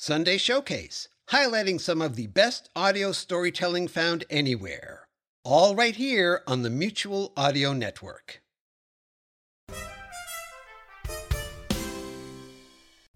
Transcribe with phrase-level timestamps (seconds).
[0.00, 5.08] Sunday Showcase, highlighting some of the best audio storytelling found anywhere.
[5.42, 8.40] All right here on the Mutual Audio Network.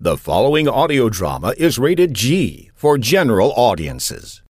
[0.01, 4.42] The following audio drama is rated G for general audiences.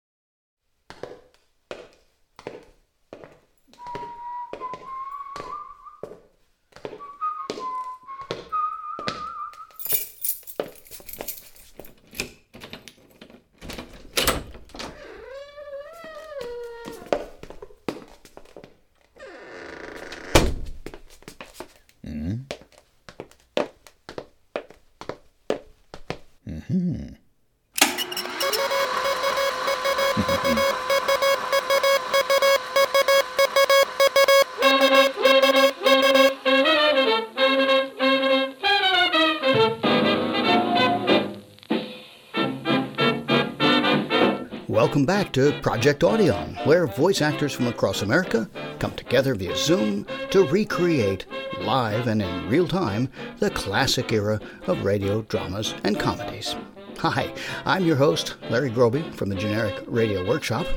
[44.68, 50.06] Welcome back to Project Audion, where voice actors from across America come together via Zoom
[50.30, 51.24] to recreate
[51.62, 56.54] live and in real time the classic era of radio dramas and comedies.
[57.02, 60.68] Hi, I'm your host, Larry Groebe from the Generic Radio Workshop.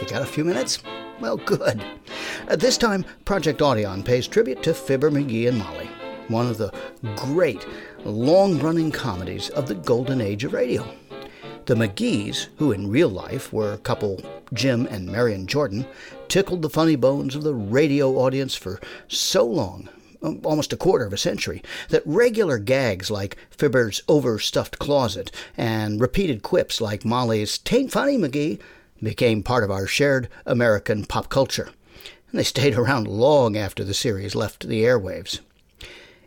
[0.00, 0.80] You got a few minutes?
[1.20, 1.80] Well, good.
[2.48, 5.88] Uh, this time, Project Audion pays tribute to Fibber McGee and Molly,
[6.26, 6.74] one of the
[7.14, 7.64] great
[8.04, 10.84] long running comedies of the golden age of radio.
[11.66, 14.20] The McGees, who in real life were couple
[14.52, 15.86] Jim and Marion Jordan,
[16.26, 19.88] tickled the funny bones of the radio audience for so long,
[20.22, 26.42] almost a quarter of a century, that regular gags like Fibber's overstuffed closet and repeated
[26.42, 28.60] quips like Molly's Tain't funny, McGee
[29.02, 31.70] became part of our shared American pop culture.
[32.30, 35.40] And they stayed around long after the series left the airwaves.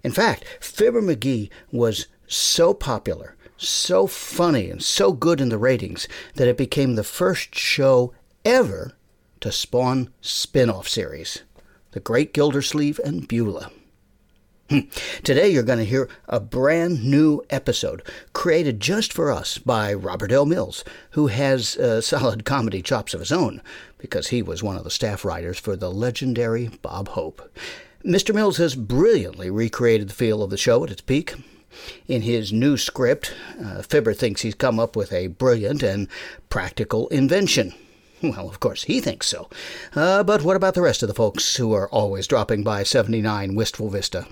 [0.03, 6.08] In fact, Fibber McGee was so popular so funny and so good in the ratings
[6.35, 8.13] that it became the first show
[8.44, 8.94] ever
[9.40, 11.44] to spawn spin off series
[11.91, 13.72] The Great Gildersleeve and Beulah.
[14.71, 14.79] Hmm.
[15.23, 20.31] Today, you're going to hear a brand new episode created just for us by Robert
[20.31, 20.45] L.
[20.45, 23.61] Mills, who has uh, solid comedy chops of his own
[23.97, 27.51] because he was one of the staff writers for the legendary Bob Hope.
[28.05, 28.33] Mr.
[28.33, 31.33] Mills has brilliantly recreated the feel of the show at its peak,
[32.07, 36.07] in his new script, uh, Fibber thinks he's come up with a brilliant and
[36.49, 37.73] practical invention.
[38.23, 39.49] Well, of course, he thinks so.
[39.95, 43.55] Uh, but what about the rest of the folks who are always dropping by 79
[43.55, 44.27] Wistful Vista?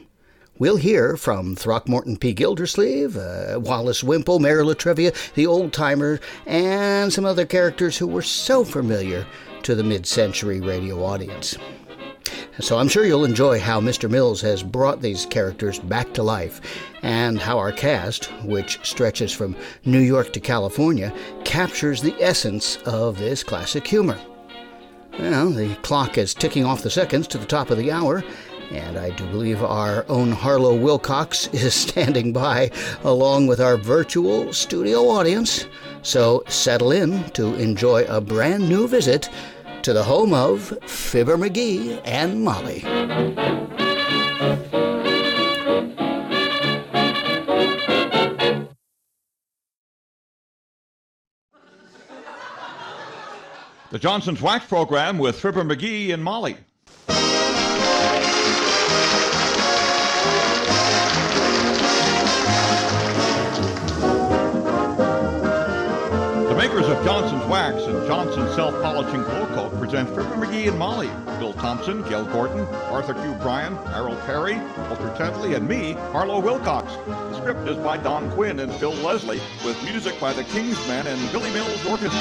[0.60, 2.34] We'll hear from Throckmorton P.
[2.34, 8.08] Gildersleeve, uh, Wallace Wimple, Mayor La Trivia, the old timer, and some other characters who
[8.08, 9.26] were so familiar
[9.64, 11.58] to the mid century radio audience.
[12.60, 14.10] So I'm sure you'll enjoy how Mr.
[14.10, 16.60] Mills has brought these characters back to life
[17.04, 19.56] and how our cast, which stretches from
[19.86, 21.14] New York to California,
[21.46, 24.20] captures the essence of this classic humor.
[25.18, 28.24] Well, the clock is ticking off the seconds to the top of the hour,
[28.72, 32.72] and I do believe our own Harlow Wilcox is standing by
[33.04, 35.66] along with our virtual studio audience.
[36.02, 39.30] So settle in to enjoy a brand new visit
[39.84, 42.84] to the home of Fibber McGee and Molly.
[53.92, 56.58] The Johnson's Wax Program with Fibber McGee and Molly.
[66.80, 71.10] Makers of Johnson's Wax and Johnson's Self-Polishing Glo-Coat present Fibber McGee and Molly.
[71.38, 73.34] Bill Thompson, Gale Gordon, Arthur Q.
[73.42, 74.56] Bryan, Harold Peary,
[74.88, 76.94] Walter Tetley, and me, Harlow Wilcox.
[77.06, 81.32] The script is by Don Quinn and Phil Leslie, with music by the Kingsmen and
[81.34, 82.18] Billy Mills Orchestra.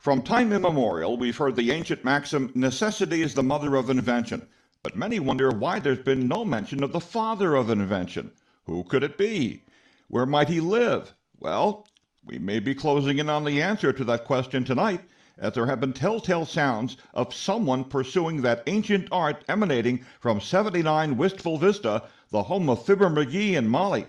[0.00, 4.48] From time immemorial, we've heard the ancient maxim, necessity is the mother of invention.
[4.82, 8.32] But many wonder why there's been no mention of the father of invention.
[8.64, 9.64] Who could it be?
[10.08, 11.14] Where might he live?
[11.38, 11.86] Well,
[12.24, 15.02] we may be closing in on the answer to that question tonight
[15.36, 21.16] as there have been telltale sounds of someone pursuing that ancient art emanating from 79
[21.16, 24.06] Wistful Vista, the home of Fibber McGee and Molly.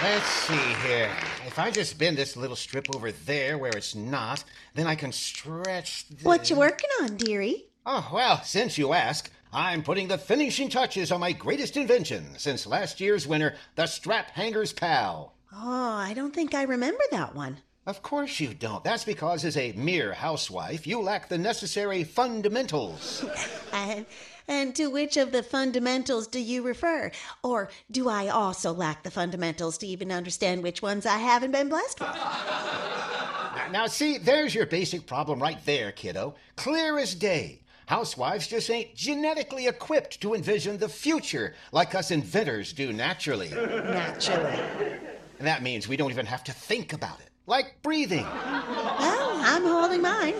[0.00, 0.54] Let's see
[0.86, 1.10] here.
[1.58, 4.44] If I just bend this little strip over there where it's not,
[4.74, 6.06] then I can stretch.
[6.06, 6.22] The...
[6.22, 7.64] What you working on, dearie?
[7.84, 12.64] Oh, well, since you ask, I'm putting the finishing touches on my greatest invention since
[12.64, 15.34] last year's winner, the Strap Hanger's Pal.
[15.52, 17.56] Oh, I don't think I remember that one.
[17.86, 18.84] Of course you don't.
[18.84, 23.24] That's because, as a mere housewife, you lack the necessary fundamentals.
[23.72, 24.06] and,
[24.48, 27.12] and to which of the fundamentals do you refer?
[27.44, 31.68] Or do I also lack the fundamentals to even understand which ones I haven't been
[31.68, 32.08] blessed with?
[32.08, 36.34] now, now, see, there's your basic problem right there, kiddo.
[36.56, 37.62] Clear as day.
[37.86, 43.48] Housewives just ain't genetically equipped to envision the future like us inventors do naturally.
[43.48, 44.60] Naturally.
[45.38, 48.24] And that means we don't even have to think about it like breathing.
[48.24, 50.34] Well, I'm holding mine.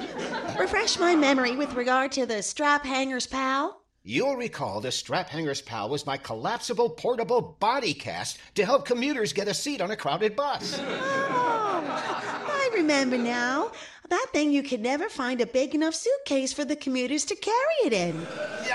[0.58, 3.80] Refresh my memory with regard to the strap hanger's pal.
[4.08, 9.34] You'll recall the strap hanger's pal was my collapsible portable body cast to help commuters
[9.34, 10.78] get a seat on a crowded bus.
[10.80, 10.82] Oh,
[12.48, 13.70] I remember now.
[14.08, 17.74] That thing you could never find a big enough suitcase for the commuters to carry
[17.84, 18.26] it in.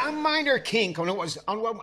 [0.06, 1.80] A minor kink on it was on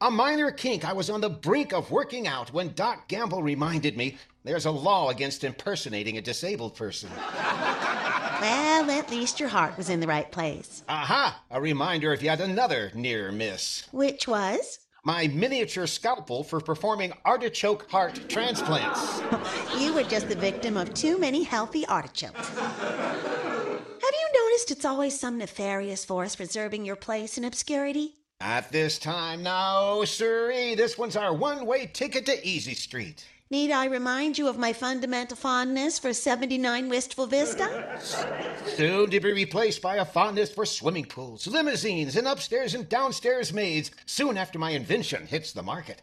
[0.00, 0.84] a minor kink.
[0.84, 4.72] I was on the brink of working out when Doc Gamble reminded me there's a
[4.72, 7.10] law against impersonating a disabled person.
[8.44, 10.84] Well, at least your heart was in the right place.
[10.86, 11.42] Aha!
[11.50, 13.88] A reminder of yet another near miss.
[13.90, 14.80] Which was?
[15.02, 19.22] My miniature scalpel for performing artichoke heart transplants.
[19.78, 22.50] you were just the victim of too many healthy artichokes.
[22.58, 28.16] Have you noticed it's always some nefarious force preserving your place in obscurity?
[28.42, 30.74] At this time, no, sirree.
[30.74, 33.24] This one's our one way ticket to Easy Street.
[33.54, 38.00] Need I remind you of my fundamental fondness for 79 Wistful Vista?
[38.66, 43.52] Soon to be replaced by a fondness for swimming pools, limousines, and upstairs and downstairs
[43.52, 46.02] maids soon after my invention hits the market.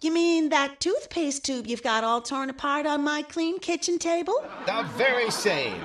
[0.00, 4.42] You mean that toothpaste tube you've got all torn apart on my clean kitchen table?
[4.64, 5.78] The very same.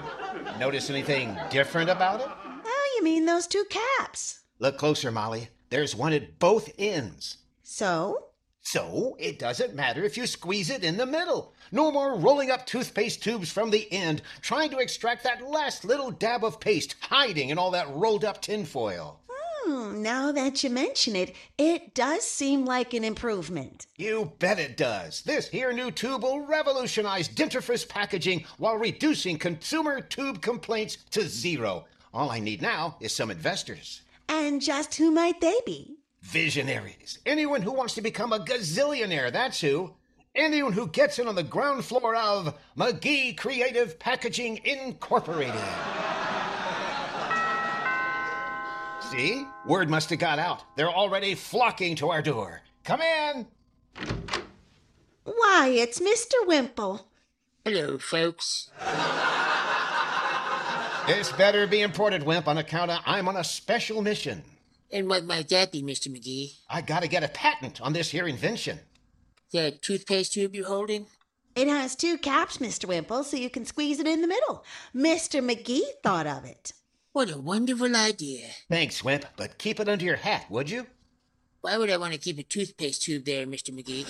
[0.59, 2.29] Notice anything different about it?
[2.65, 4.39] Oh, you mean those two caps?
[4.59, 5.49] Look closer, Molly.
[5.71, 7.39] There's one at both ends.
[7.63, 8.30] So?
[8.63, 11.53] So it doesn't matter if you squeeze it in the middle.
[11.71, 16.11] No more rolling up toothpaste tubes from the end, trying to extract that last little
[16.11, 19.19] dab of paste hiding in all that rolled up tinfoil.
[19.27, 23.87] Hmm, now that you mention it, it does seem like an improvement.
[23.97, 25.21] You bet it does.
[25.21, 31.85] This here new tube will revolutionize dentifrice packaging while reducing consumer tube complaints to zero.
[32.13, 34.01] All I need now is some investors.
[34.27, 36.00] And just who might they be?
[36.21, 37.19] Visionaries.
[37.25, 39.93] Anyone who wants to become a gazillionaire, that's who.
[40.33, 45.61] Anyone who gets in on the ground floor of McGee Creative Packaging Incorporated.
[49.11, 49.45] See?
[49.67, 50.63] Word must have got out.
[50.77, 52.61] They're already flocking to our door.
[52.85, 53.47] Come in.
[55.23, 56.47] Why, it's Mr.
[56.47, 57.05] Wimple.
[57.65, 58.69] Hello, folks.
[61.07, 64.43] This better be imported, Wimp, on account of I'm on a special mission.
[64.93, 66.07] And what might that be, Mr.
[66.07, 66.57] McGee?
[66.69, 68.79] I gotta get a patent on this here invention.
[69.53, 71.07] That toothpaste tube you're holding?
[71.55, 72.85] It has two caps, Mr.
[72.85, 74.63] Wimple, so you can squeeze it in the middle.
[74.95, 75.41] Mr.
[75.43, 76.73] McGee thought of it.
[77.13, 78.47] What a wonderful idea.
[78.69, 80.87] Thanks, Wimp, but keep it under your hat, would you?
[81.59, 83.71] Why would I want to keep a toothpaste tube there, Mr.
[83.71, 84.07] McGee?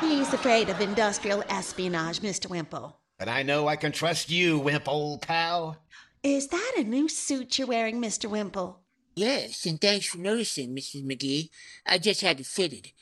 [0.00, 2.48] He's afraid of industrial espionage, Mr.
[2.48, 2.96] Wimple.
[3.18, 5.76] But I know I can trust you, Wimp, old pal.
[6.22, 8.30] Is that a new suit you're wearing, Mr.
[8.30, 8.81] Wimple?
[9.14, 11.04] Yes, and thanks for noticing, Mrs.
[11.04, 11.50] McGee.
[11.84, 12.92] I just had it fitted.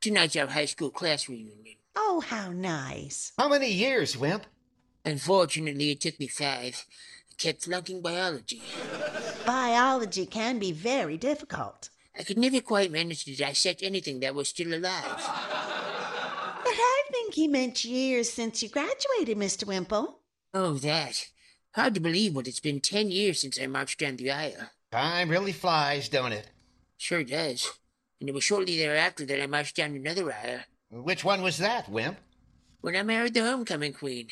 [0.00, 1.76] Tonight's our high school class reunion.
[1.94, 3.32] Oh, how nice.
[3.38, 4.46] How many years, Wimp?
[5.04, 6.86] Unfortunately, it took me five.
[7.30, 8.62] I kept flunking biology.
[9.44, 11.90] Biology can be very difficult.
[12.18, 15.04] I could never quite manage to dissect anything that was still alive.
[16.64, 19.66] But I think he meant years since you graduated, Mr.
[19.66, 20.20] Wimple.
[20.54, 21.28] Oh, that.
[21.74, 24.70] Hard to believe, but it's been ten years since I marched down the aisle.
[24.92, 26.48] Time really flies, don't it?
[26.96, 27.70] Sure does.
[28.20, 30.60] And it was shortly thereafter that I marched down another aisle.
[30.90, 32.18] Which one was that, Wimp?
[32.80, 34.28] When I married the homecoming queen.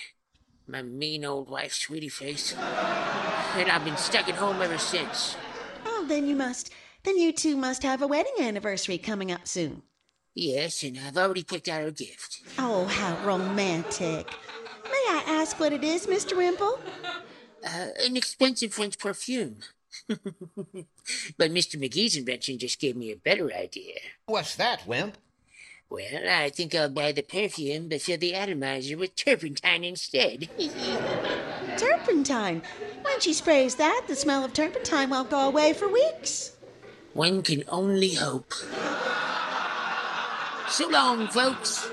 [0.66, 2.54] My mean old wife, Sweetie Face.
[2.54, 5.36] And I've been stuck at home ever since.
[5.86, 6.70] Oh, then you must.
[7.04, 9.82] Then you two must have a wedding anniversary coming up soon.
[10.34, 12.42] Yes, and I've already picked out a gift.
[12.58, 14.26] Oh, how romantic.
[14.84, 16.36] May I ask what it is, Mr.
[16.36, 16.80] Wimple?
[17.64, 19.58] Uh, an expensive French perfume.
[20.08, 21.76] but Mr.
[21.76, 23.94] McGee's invention just gave me a better idea.
[24.26, 25.16] What's that, Wimp?
[25.90, 30.48] Well, I think I'll buy the perfume but fill the atomizer with turpentine instead.
[31.78, 32.62] Turpentine.
[33.02, 36.56] When she sprays that, the smell of turpentine won't go away for weeks.
[37.14, 38.52] One can only hope.
[40.68, 41.88] So long, folks.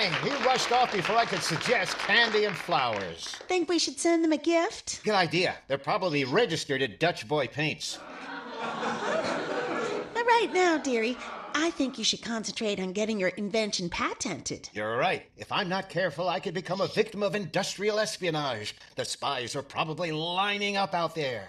[0.00, 3.36] Dang, he rushed off before I could suggest candy and flowers.
[3.48, 5.04] Think we should send them a gift?
[5.04, 5.56] Good idea.
[5.68, 7.98] They're probably registered at Dutch Boy Paints.
[8.58, 11.18] But right now, dearie,
[11.54, 14.70] I think you should concentrate on getting your invention patented.
[14.72, 15.24] You're right.
[15.36, 18.76] If I'm not careful, I could become a victim of industrial espionage.
[18.96, 21.46] The spies are probably lining up out there.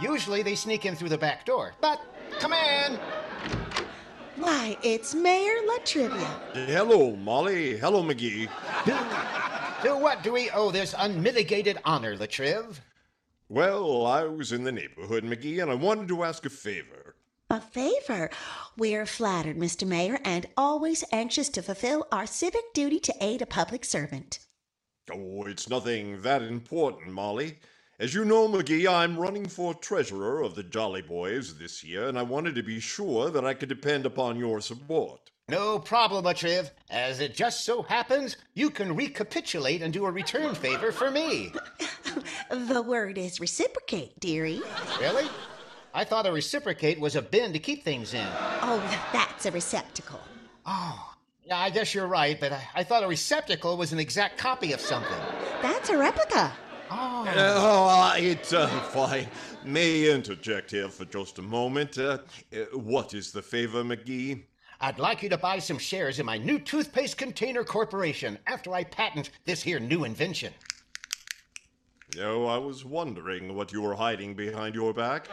[0.00, 2.00] Usually they sneak in through the back door, but
[2.38, 2.98] come in.
[4.40, 6.40] Why, it's Mayor La Trivia.
[6.54, 7.76] Hello, Molly.
[7.76, 8.48] Hello, McGee.
[9.82, 12.80] To what do we owe this unmitigated honor, Latriv?
[13.50, 17.16] Well, I was in the neighborhood, McGee, and I wanted to ask a favor.
[17.50, 18.30] A favor.
[18.78, 19.86] We're flattered, Mr.
[19.86, 24.38] Mayor, and always anxious to fulfill our civic duty to aid a public servant.
[25.12, 27.58] Oh, it's nothing that important, Molly.
[28.00, 32.18] As you know, McGee, I'm running for treasurer of the Jolly Boys this year, and
[32.18, 35.30] I wanted to be sure that I could depend upon your support.
[35.50, 36.70] No problem, Latriv.
[36.88, 41.52] As it just so happens, you can recapitulate and do a return favor for me.
[42.50, 44.62] The word is reciprocate, dearie.
[44.98, 45.28] Really?
[45.94, 48.26] I thought a reciprocate was a bin to keep things in.
[48.62, 50.20] Oh, that's a receptacle.
[50.66, 51.14] Oh,
[51.44, 54.72] yeah, I guess you're right, but I, I thought a receptacle was an exact copy
[54.72, 55.20] of something.
[55.62, 56.52] That's a replica.
[56.92, 59.28] Oh, it, uh, if I
[59.64, 61.98] may interject here for just a moment.
[61.98, 62.18] Uh,
[62.52, 64.42] uh, what is the favor, McGee?
[64.80, 68.84] I'd like you to buy some shares in my new toothpaste container corporation after I
[68.84, 70.52] patent this here new invention.
[72.18, 75.28] Oh, I was wondering what you were hiding behind your back.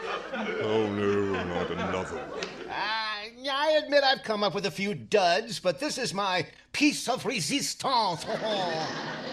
[0.62, 2.48] Oh, no, not another one.
[2.70, 7.26] I admit I've come up with a few duds, but this is my piece of
[7.26, 8.26] resistance.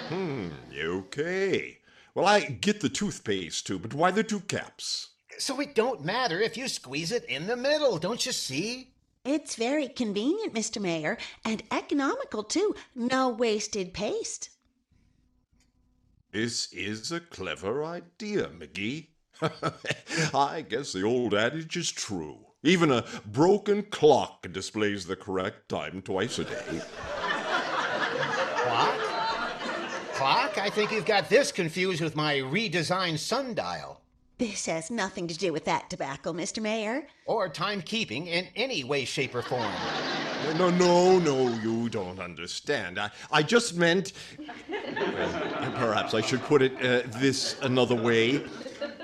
[0.05, 1.79] Hmm, okay.
[2.15, 5.15] Well, I get the toothpaste too, but why the two caps?
[5.39, 8.91] so it don't matter if you squeeze it in the middle, don't you see?
[9.25, 10.81] It's very convenient, Mr.
[10.81, 12.75] Mayor, and economical too.
[12.95, 14.51] No wasted paste.
[16.33, 19.09] This is a clever idea, McGee.
[20.35, 22.39] I guess the old adage is true.
[22.63, 26.83] Even a broken clock displays the correct time twice a day.
[28.57, 29.04] Clock?
[30.55, 30.67] Clock?
[30.67, 34.01] I think you've got this confused with my redesigned sundial.
[34.39, 36.61] This has nothing to do with that tobacco, Mr.
[36.61, 37.07] Mayor.
[37.27, 39.73] Or timekeeping in any way, shape, or form.
[40.59, 42.99] No, no, no, you don't understand.
[42.99, 44.13] I, I just meant.
[44.69, 48.45] Well, perhaps I should put it uh, this another way.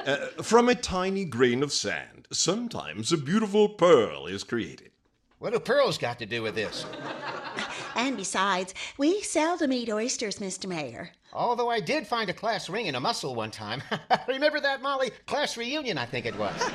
[0.04, 4.90] Uh, from a tiny grain of sand, sometimes a beautiful pearl is created.
[5.38, 6.84] What do pearls got to do with this?
[7.94, 10.66] And besides, we seldom eat oysters, Mr.
[10.66, 11.10] Mayor.
[11.32, 13.82] Although I did find a class ring in a mussel one time.
[14.28, 15.10] Remember that, Molly?
[15.26, 16.54] Class reunion, I think it was.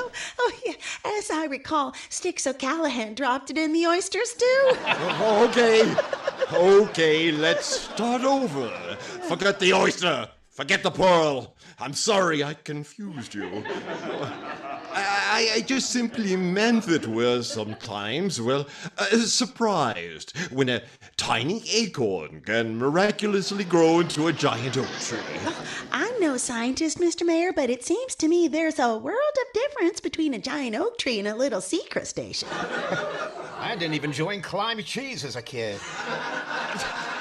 [0.00, 0.72] Oh, oh, yeah.
[1.04, 4.44] As I recall, Sticks O'Callahan dropped it in the oysters, too.
[4.86, 5.46] Oh,
[6.52, 8.70] okay, okay, let's start over.
[9.28, 11.54] Forget the oyster, forget the pearl.
[11.78, 13.62] I'm sorry I confused you.
[15.38, 18.66] I, I, I just simply meant that we're sometimes, well,
[18.98, 20.82] uh, surprised when a
[21.16, 25.18] tiny acorn can miraculously grow into a giant oak tree.
[25.92, 27.24] I'm no scientist, Mr.
[27.24, 30.98] Mayor, but it seems to me there's a world of difference between a giant oak
[30.98, 32.48] tree and a little sea crustacean.
[33.60, 35.78] I didn't even join Climb Cheese as a kid.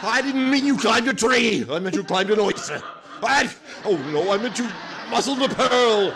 [0.01, 1.65] I didn't mean you climbed a tree.
[1.69, 2.81] I meant you climbed an oyster.
[3.21, 3.53] I,
[3.85, 4.67] oh no, I meant you
[5.11, 6.15] muscled a pearl.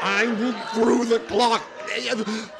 [0.00, 1.62] I moved through the clock.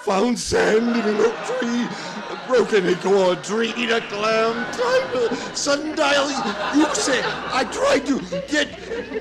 [0.00, 1.87] Found sand in an oak tree.
[2.31, 6.28] A broken acorn tree, a clam, a sundial.
[6.75, 8.69] You said I tried to get.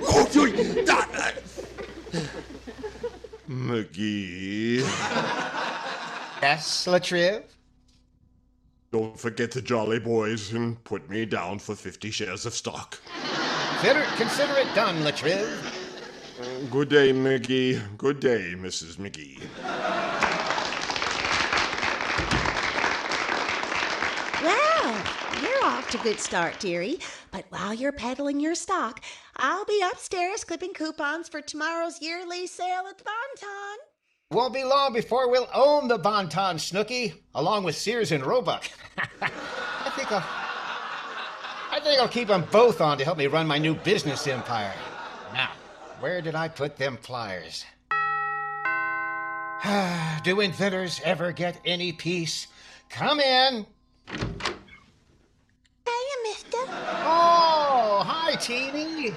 [0.07, 0.83] Oh, you.
[0.85, 1.41] that-
[3.49, 4.79] McGee.
[6.41, 7.43] Yes, Latriv?
[8.91, 12.99] Don't forget the Jolly Boys and put me down for 50 shares of stock.
[13.71, 15.74] Consider, consider it done, Latriv.
[16.69, 17.97] Good day, McGee.
[17.97, 18.97] Good day, Mrs.
[18.97, 19.39] McGee.
[24.43, 25.03] Well,
[25.41, 26.99] you're off to a good start, dearie.
[27.31, 29.01] But while you're peddling your stock,
[29.37, 33.77] I'll be upstairs clipping coupons for tomorrow's yearly sale at the Bonton.
[34.31, 38.69] Won't be long before we'll own the Bonton Snooky, along with Sears and Roebuck.
[39.21, 40.25] I think I'll.
[41.71, 44.73] I think I'll keep them both on to help me run my new business empire.
[45.99, 47.65] Where did I put them flyers?
[50.23, 52.47] Do inventors ever get any peace?
[52.89, 53.65] Come in.
[54.09, 54.25] Hiya,
[56.23, 56.57] mister.
[56.57, 59.13] Oh, hi, Teeny.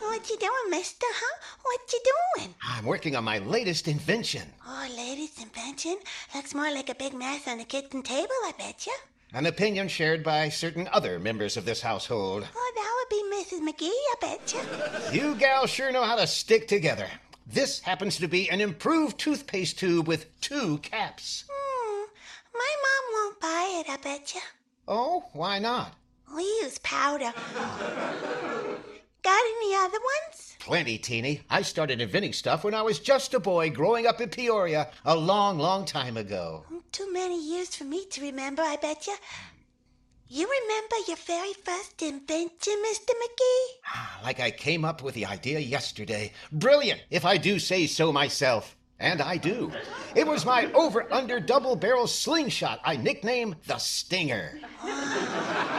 [0.00, 1.36] What you doing, mister, huh?
[1.62, 2.00] What you
[2.36, 2.54] doing?
[2.62, 4.42] I'm working on my latest invention.
[4.66, 5.98] Oh, latest invention?
[6.34, 8.94] Looks more like a big mess on the kitchen table, I bet you.
[9.34, 12.48] An opinion shared by certain other members of this household.
[12.56, 13.60] Oh, that would be Mrs.
[13.60, 14.54] McGee, I bet
[15.12, 15.20] you.
[15.20, 17.06] You gals sure know how to stick together.
[17.46, 21.44] This happens to be an improved toothpaste tube with two caps.
[21.50, 22.04] Hmm.
[22.54, 24.40] My mom won't buy it, I bet you.
[24.86, 25.94] Oh, why not?
[26.34, 27.32] We use powder.
[29.28, 30.56] Got any other ones?
[30.58, 31.42] Plenty, Teeny.
[31.50, 35.14] I started inventing stuff when I was just a boy growing up in Peoria a
[35.14, 36.64] long, long time ago.
[36.72, 39.14] Mm, too many years for me to remember, I bet you.
[40.28, 43.10] You remember your very first invention, Mr.
[43.10, 43.66] McGee?
[43.88, 46.32] Ah, like I came up with the idea yesterday.
[46.50, 48.76] Brilliant, if I do say so myself.
[48.98, 49.70] And I do.
[50.16, 54.58] It was my over under double barrel slingshot I nicknamed the Stinger.
[54.80, 55.77] Ah.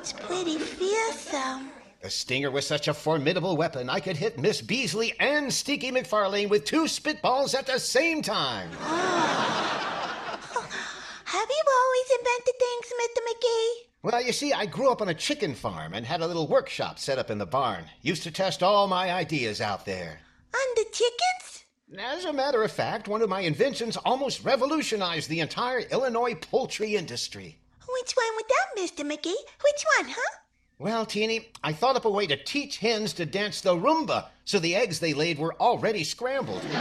[0.00, 1.68] Sounds pretty fearsome.
[2.00, 6.48] The Stinger was such a formidable weapon, I could hit Miss Beasley and Stinky McFarlane
[6.48, 8.70] with two spitballs at the same time.
[8.80, 10.38] Ah.
[11.24, 13.20] Have you always invented things, Mr.
[13.28, 13.72] McGee?
[14.02, 16.98] Well, you see, I grew up on a chicken farm and had a little workshop
[16.98, 17.84] set up in the barn.
[18.00, 20.20] Used to test all my ideas out there.
[20.54, 21.66] On the chickens?
[21.98, 26.96] As a matter of fact, one of my inventions almost revolutionized the entire Illinois poultry
[26.96, 27.59] industry.
[27.92, 29.04] Which one was that, Mr.
[29.04, 29.34] McGee?
[29.62, 30.36] Which one, huh?
[30.78, 34.58] Well, Teeny, I thought up a way to teach hens to dance the rumba so
[34.58, 36.62] the eggs they laid were already scrambled.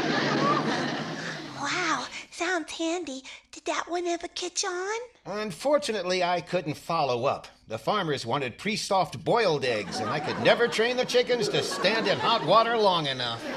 [1.62, 3.22] Wow, sounds handy.
[3.52, 5.00] Did that one ever catch on?
[5.26, 7.48] Unfortunately, I couldn't follow up.
[7.68, 11.62] The farmers wanted pre soft boiled eggs, and I could never train the chickens to
[11.62, 13.44] stand in hot water long enough.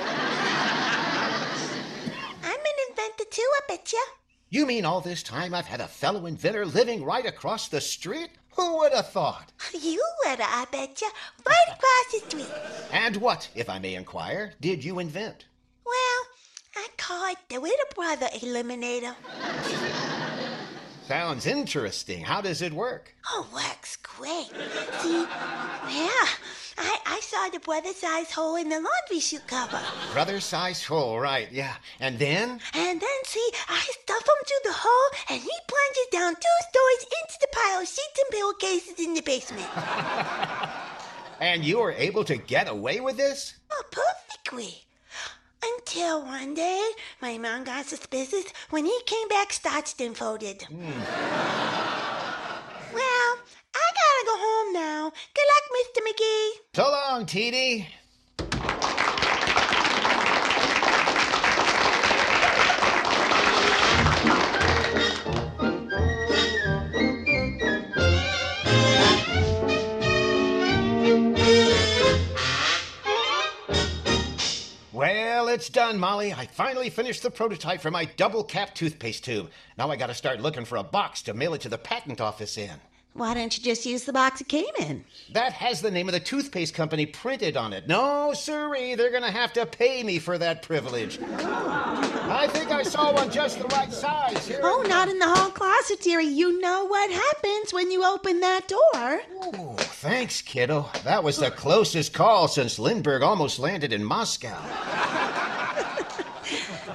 [2.42, 4.04] I'm an inventor too, I bet you.
[4.52, 8.28] You mean all this time I've had a fellow inventor living right across the street?
[8.50, 9.50] Who would have thought?
[9.72, 11.08] You would, I bet you.
[11.46, 12.54] Right across the street.
[12.92, 15.46] And what, if I may inquire, did you invent?
[15.86, 16.26] Well,
[16.76, 19.14] I call it the Little Brother Eliminator.
[21.12, 22.22] Sounds interesting.
[22.22, 23.14] How does it work?
[23.28, 24.48] Oh, works great.
[25.02, 26.26] See, yeah,
[26.78, 29.78] I, I saw the brother size hole in the laundry chute cover.
[30.14, 31.74] Brother size hole, right, yeah.
[32.00, 32.60] And then?
[32.72, 37.06] And then, see, I stuff him through the hole, and he plunges down two stories
[37.20, 39.68] into the pile of sheets and pillowcases in the basement.
[41.40, 43.54] And you were able to get away with this?
[43.68, 44.84] Oh, perfectly.
[45.64, 50.62] Until one day, my mom got suspicious when he came back starched and folded.
[50.62, 50.90] Hmm.
[52.92, 53.38] Well,
[53.74, 55.12] I gotta go home now.
[55.34, 56.00] Good luck, Mr.
[56.08, 56.50] McGee.
[56.74, 57.88] So long, Teeny.
[75.52, 76.32] It's done, Molly.
[76.32, 79.50] I finally finished the prototype for my double cap toothpaste tube.
[79.76, 82.56] Now I gotta start looking for a box to mail it to the patent office
[82.56, 82.80] in.
[83.14, 85.04] Why don't you just use the box it came in?
[85.32, 87.86] That has the name of the toothpaste company printed on it.
[87.86, 91.18] No, sirree, they're gonna have to pay me for that privilege.
[91.20, 94.60] I think I saw one just the right size here.
[94.62, 96.24] Oh, not in the hall closet, dearie.
[96.24, 99.20] You know what happens when you open that door.
[99.42, 100.88] Oh, thanks, kiddo.
[101.04, 104.58] That was the closest call since Lindbergh almost landed in Moscow.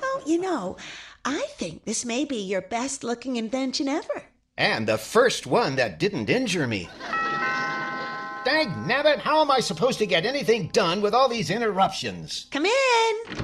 [0.03, 0.77] Oh, you know,
[1.25, 4.23] I think this may be your best looking invention ever.
[4.57, 6.89] And the first one that didn't injure me.
[8.43, 12.47] Dang nabbit, how am I supposed to get anything done with all these interruptions?
[12.49, 13.43] Come in.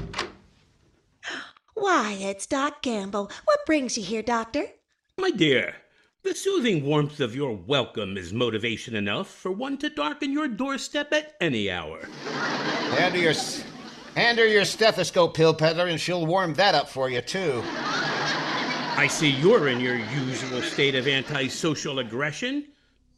[1.76, 3.30] Why, it's Doc Gamble.
[3.46, 4.66] What brings you here, Doctor?
[5.18, 5.76] My dear,
[6.24, 11.12] the soothing warmth of your welcome is motivation enough for one to darken your doorstep
[11.12, 12.08] at any hour.
[12.98, 13.34] Hand her your,
[14.16, 17.62] hand her your stethoscope, pill peddler, and she'll warm that up for you, too.
[18.96, 22.68] I see you're in your usual state of antisocial aggression.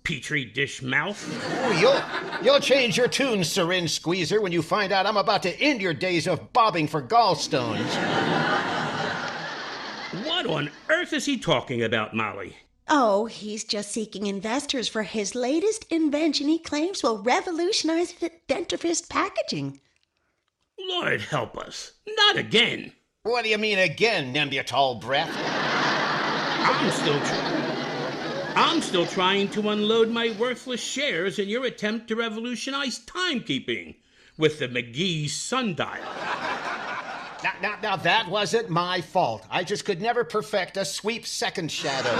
[0.03, 1.19] Petri dish mouth.
[1.63, 5.59] Oh, you'll, you'll change your tune, syringe squeezer, when you find out I'm about to
[5.59, 7.85] end your days of bobbing for gallstones.
[10.25, 12.55] What on earth is he talking about, Molly?
[12.87, 19.09] Oh, he's just seeking investors for his latest invention he claims will revolutionize the dentifrice
[19.09, 19.81] packaging.
[20.79, 21.93] Lord help us.
[22.07, 22.93] Not again.
[23.25, 25.35] What do you mean again, Neanderthal breath?
[25.35, 27.19] I'm still
[28.55, 33.95] I'm still trying to unload my worthless shares in your attempt to revolutionize timekeeping
[34.37, 35.87] with the McGee sundial.
[37.43, 39.43] Now, now, now, that wasn't my fault.
[39.49, 42.13] I just could never perfect a sweep second shadow.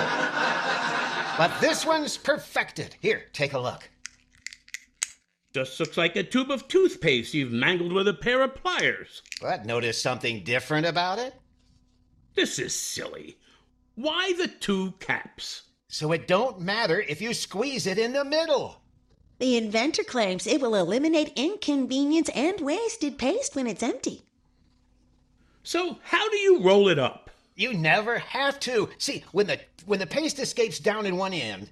[1.37, 2.95] but this one's perfected.
[2.99, 3.87] Here, take a look.
[5.55, 9.23] Just looks like a tube of toothpaste you've mangled with a pair of pliers.
[9.39, 11.33] But notice something different about it?
[12.33, 13.37] This is silly.
[13.95, 15.61] Why the two caps?
[15.87, 18.81] So it don't matter if you squeeze it in the middle.
[19.39, 24.23] The inventor claims it will eliminate inconvenience and wasted paste when it's empty.
[25.63, 27.29] So how do you roll it up?
[27.55, 28.89] You never have to.
[28.97, 31.71] See, when the when the paste escapes down in one end,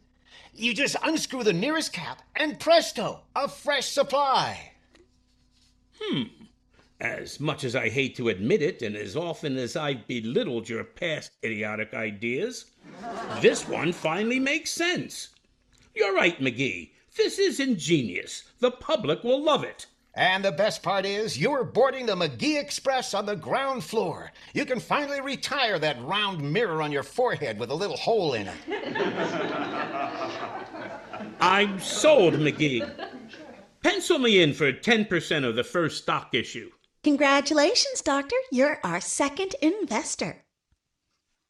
[0.56, 4.72] you just unscrew the nearest cap and presto, a fresh supply.
[6.00, 6.24] Hmm.
[7.00, 10.84] As much as I hate to admit it, and as often as I've belittled your
[10.84, 12.66] past idiotic ideas,
[13.42, 15.30] this one finally makes sense.
[15.96, 16.92] You're right, McGee.
[17.16, 18.44] This is ingenious.
[18.60, 19.88] The public will love it.
[20.16, 24.32] And the best part is, you're boarding the McGee Express on the ground floor.
[24.54, 28.48] You can finally retire that round mirror on your forehead with a little hole in
[28.48, 28.54] it.
[31.40, 32.88] I'm sold, McGee.
[33.82, 36.70] Pencil me in for 10% of the first stock issue.
[37.04, 38.36] Congratulations, Doctor.
[38.52, 40.44] You're our second investor.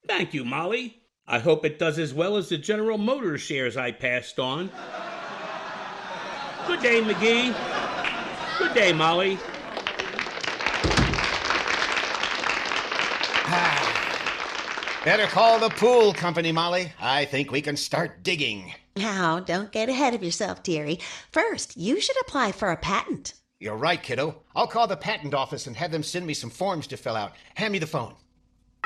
[0.08, 1.02] Thank you, Molly.
[1.28, 4.71] I hope it does as well as the General Motors shares I passed on.
[6.65, 7.72] Good day, McGee.
[8.63, 9.36] Good day, Molly.
[15.04, 16.93] Better call the pool company, Molly.
[16.97, 18.73] I think we can start digging.
[18.95, 21.02] Now, don't get ahead of yourself, dearie.
[21.34, 23.34] First, you should apply for a patent.
[23.60, 24.41] You're right, kiddo.
[24.56, 27.34] I'll call the patent office and have them send me some forms to fill out.
[27.56, 28.15] Hand me the phone.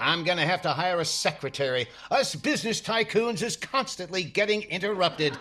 [0.00, 1.88] I'm gonna have to hire a secretary.
[2.10, 5.36] Us business tycoons is constantly getting interrupted.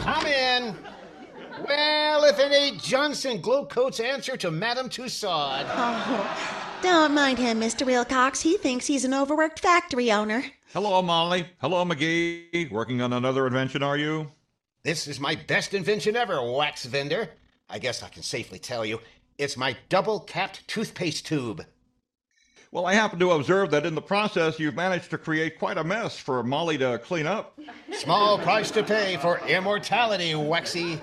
[0.00, 0.76] Come in.
[1.60, 5.66] Well, if it ain't Johnson Glo-Coat's answer to Madame Tussaud.
[5.68, 7.84] Oh, don't mind him, Mr.
[7.84, 8.40] Wilcox.
[8.40, 10.44] He thinks he's an overworked factory owner.
[10.72, 11.46] Hello, Molly.
[11.60, 12.70] Hello, McGee.
[12.70, 14.30] Working on another invention, are you?
[14.82, 17.28] This is my best invention ever, wax vendor.
[17.68, 19.00] I guess I can safely tell you,
[19.38, 21.64] it's my double capped toothpaste tube.
[22.72, 25.84] Well, I happen to observe that in the process you've managed to create quite a
[25.84, 27.60] mess for Molly to clean up.
[27.92, 30.98] Small price to pay for immortality, Waxy.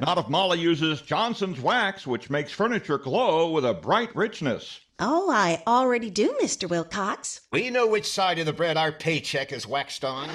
[0.00, 4.80] Not if Molly uses Johnson's wax, which makes furniture glow with a bright richness.
[4.98, 6.68] Oh, I already do, Mr.
[6.68, 7.42] Wilcox.
[7.52, 10.28] We know which side of the bread our paycheck is waxed on.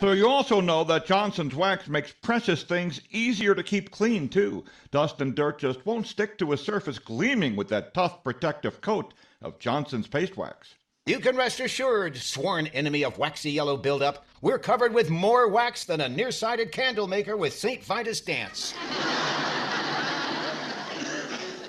[0.00, 4.64] So you also know that Johnson's wax makes precious things easier to keep clean, too.
[4.92, 9.12] Dust and dirt just won't stick to a surface gleaming with that tough protective coat
[9.42, 10.76] of Johnson's paste wax.
[11.06, 15.84] You can rest assured, sworn enemy of waxy yellow buildup, we're covered with more wax
[15.84, 17.82] than a nearsighted candle maker with St.
[17.82, 18.74] Vitus dance.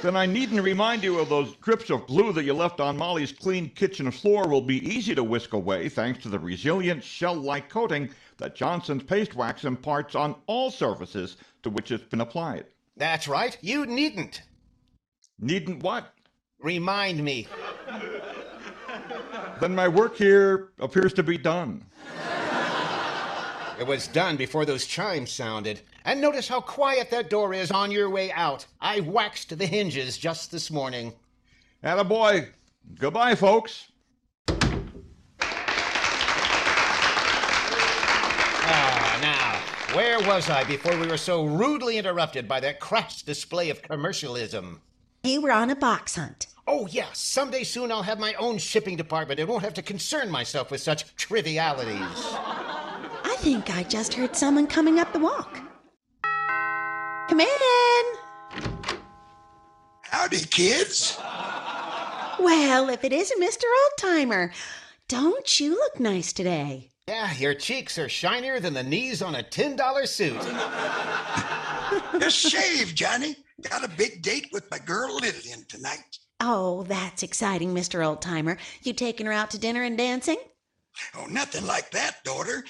[0.01, 3.33] Then I needn't remind you of those drips of glue that you left on Molly's
[3.33, 8.09] clean kitchen floor will be easy to whisk away thanks to the resilient shell-like coating
[8.37, 12.65] that Johnson's paste wax imparts on all surfaces to which it's been applied.
[12.95, 14.41] That's right, you needn't.
[15.37, 16.13] Needn't what?
[16.59, 17.47] Remind me.
[19.59, 21.85] Then my work here appears to be done.
[23.77, 25.81] It was done before those chimes sounded.
[26.05, 28.65] And notice how quiet that door is on your way out.
[28.79, 31.13] I waxed the hinges just this morning.
[31.83, 32.49] Attaboy.
[32.97, 33.91] Goodbye, folks.
[38.71, 43.69] Ah, now, where was I before we were so rudely interrupted by that crass display
[43.69, 44.81] of commercialism?
[45.23, 46.47] You were on a box hunt.
[46.65, 50.29] Oh, yeah, someday soon I'll have my own shipping department and won't have to concern
[50.29, 51.97] myself with such trivialities.
[51.99, 55.61] I think I just heard someone coming up the walk.
[57.29, 58.05] Come in.
[60.01, 61.15] Howdy, kids.
[62.39, 63.65] Well, if it isn't Mr.
[64.01, 64.51] Oldtimer,
[65.07, 66.89] don't you look nice today?
[67.07, 70.41] Yeah, your cheeks are shinier than the knees on a $10 suit.
[72.19, 73.35] Just shave, Johnny.
[73.61, 76.17] Got a big date with my girl Lillian tonight.
[76.39, 77.99] Oh, that's exciting, Mr.
[77.99, 78.57] Oldtimer.
[78.81, 80.37] You taking her out to dinner and dancing?
[81.15, 82.63] Oh, nothing like that, daughter.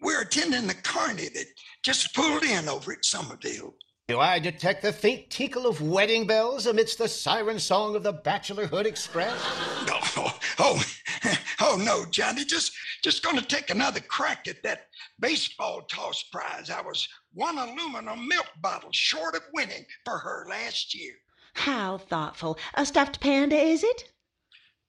[0.00, 1.46] We're attending the carny that
[1.82, 3.74] just pulled in over at Somerdale.
[4.08, 8.14] Do I detect the faint tinkle of wedding bells amidst the siren song of the
[8.14, 9.38] Bachelorhood Express?
[9.86, 10.82] No, oh, oh,
[11.60, 12.46] oh no, Johnny.
[12.46, 12.72] Just,
[13.04, 14.86] just going to take another crack at that
[15.20, 16.70] baseball toss prize.
[16.70, 21.12] I was one aluminum milk bottle short of winning for her last year.
[21.52, 22.58] How thoughtful.
[22.76, 24.04] A stuffed panda, is it?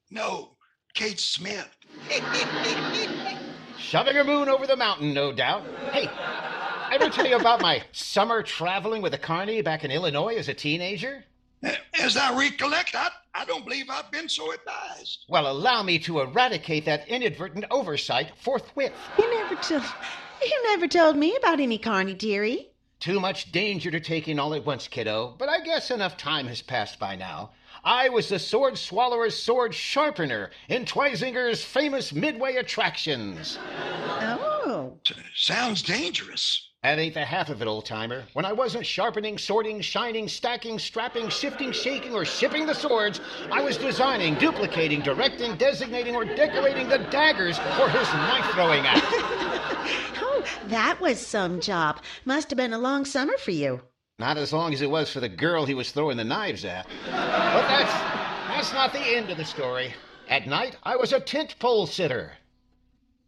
[0.09, 0.55] No,
[0.93, 1.75] Kate Smith.
[3.77, 5.65] Shoving her moon over the mountain, no doubt.
[5.91, 6.09] Hey,
[6.91, 10.55] Ever tell you about my summer traveling with a carny back in Illinois as a
[10.55, 11.23] teenager?
[11.99, 15.25] As I recollect, I, I don't believe I've been so advised.
[15.29, 18.93] Well, allow me to eradicate that inadvertent oversight forthwith.
[19.19, 19.83] You never told.
[20.43, 22.69] You never told me about any carny, dearie.
[22.99, 26.47] Too much danger to take in all at once, kiddo, but I guess enough time
[26.47, 27.51] has passed by now.
[27.83, 33.59] I was the sword swallower's sword sharpener in Twisinger's famous Midway attractions.
[33.61, 34.97] Oh.
[35.35, 36.68] Sounds dangerous.
[36.81, 38.23] That ain't the half of it, old timer.
[38.31, 43.19] When I wasn't sharpening, sorting, shining, stacking, strapping, shifting, shaking, or shipping the swords,
[43.51, 49.05] I was designing, duplicating, directing, designating, or decorating the daggers for his knife throwing act.
[50.21, 52.01] Oh, that was some job.
[52.23, 53.81] Must have been a long summer for you.
[54.19, 56.87] Not as long as it was for the girl he was throwing the knives at.
[57.05, 57.91] But that's
[58.47, 59.93] that's not the end of the story.
[60.29, 62.33] At night, I was a tent pole sitter.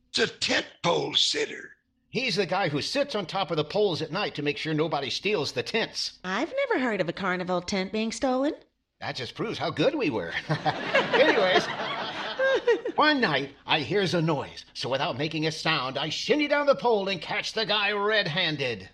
[0.10, 1.71] It's a tent pole sitter.
[2.12, 4.74] He's the guy who sits on top of the poles at night to make sure
[4.74, 6.20] nobody steals the tents.
[6.26, 8.52] I've never heard of a carnival tent being stolen.
[9.00, 10.34] That just proves how good we were.
[11.14, 11.66] Anyways,
[12.96, 16.76] one night I hears a noise, so without making a sound, I shinny down the
[16.76, 18.90] pole and catch the guy red-handed.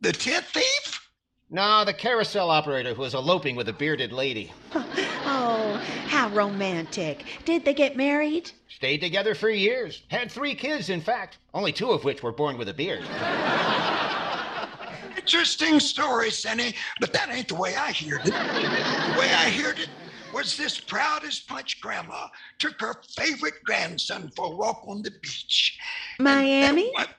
[0.00, 1.07] The tent thief?
[1.50, 4.52] No, the carousel operator who was eloping with a bearded lady.
[5.30, 5.74] Oh,
[6.06, 7.22] how romantic.
[7.44, 8.50] Did they get married?
[8.68, 10.02] Stayed together for years.
[10.08, 13.02] Had three kids, in fact, only two of which were born with a beard.
[15.18, 18.24] Interesting story, Senny, but that ain't the way I heard it.
[18.24, 19.90] The way I heard it
[20.32, 25.10] was this proud as punch grandma took her favorite grandson for a walk on the
[25.10, 25.78] beach.
[26.18, 26.90] Miami?
[26.92, 27.10] What?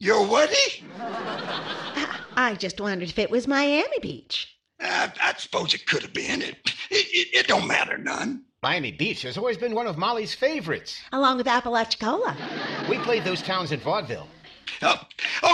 [0.00, 0.84] Your whaty?
[2.36, 4.56] I just wondered if it was Miami Beach.
[4.80, 6.40] I, I suppose it could have been.
[6.40, 6.54] It,
[6.88, 8.44] it, it, it don't matter none.
[8.62, 11.00] Miami Beach has always been one of Molly's favorites.
[11.12, 12.36] Along with Apalachicola.
[12.88, 14.28] We played those towns in vaudeville.
[14.82, 15.00] Oh,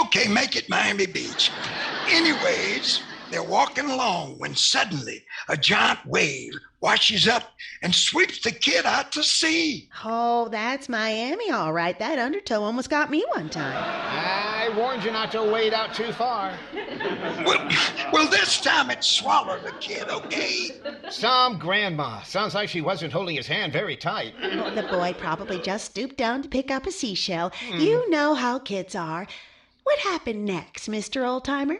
[0.01, 1.49] okay, make it Miami Beach.
[2.07, 3.01] Anyways,
[3.35, 9.11] they're walking along when suddenly a giant wave washes up and sweeps the kid out
[9.11, 9.89] to sea.
[10.05, 11.99] Oh, that's Miami, all right.
[11.99, 13.75] That undertow almost got me one time.
[13.75, 16.57] I warned you not to wade out too far.
[17.45, 17.69] Well,
[18.13, 20.71] well, this time it swallowed the kid, okay?
[21.09, 22.21] Some grandma.
[22.21, 24.33] Sounds like she wasn't holding his hand very tight.
[24.41, 27.51] Oh, the boy probably just stooped down to pick up a seashell.
[27.67, 27.79] Hmm.
[27.79, 29.27] You know how kids are.
[29.83, 31.23] What happened next, Mr.
[31.23, 31.79] Oldtimer?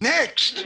[0.00, 0.64] Next,